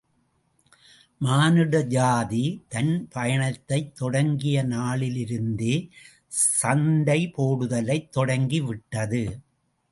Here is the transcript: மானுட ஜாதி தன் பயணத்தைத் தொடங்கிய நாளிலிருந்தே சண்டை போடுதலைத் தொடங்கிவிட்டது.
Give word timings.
மானுட 1.17 1.81
ஜாதி 1.81 2.65
தன் 2.67 3.07
பயணத்தைத் 3.07 3.95
தொடங்கிய 3.95 4.63
நாளிலிருந்தே 4.65 5.89
சண்டை 6.27 7.29
போடுதலைத் 7.29 8.11
தொடங்கிவிட்டது. 8.11 9.23